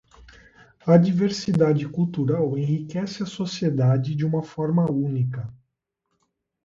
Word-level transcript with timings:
A 0.87 0.97
diversidade 0.97 1.87
cultural 1.87 2.57
enriquece 2.57 3.21
a 3.21 3.25
sociedade 3.27 4.15
de 4.15 4.27
forma 4.43 4.89
única. 4.91 5.47